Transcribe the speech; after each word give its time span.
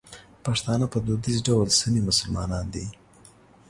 پښتانه 0.45 0.85
په 0.93 0.97
دودیز 1.07 1.37
ډول 1.47 1.67
سني 1.79 2.01
مسلمانان 2.09 2.65
دي. 2.73 2.85